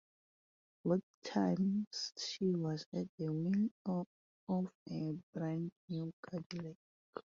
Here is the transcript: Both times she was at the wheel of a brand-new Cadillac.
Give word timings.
Both 0.83 1.03
times 1.23 2.11
she 2.17 2.49
was 2.55 2.87
at 2.91 3.05
the 3.19 3.31
wheel 3.31 3.69
of 4.49 4.67
a 4.89 5.15
brand-new 5.35 6.11
Cadillac. 6.27 6.77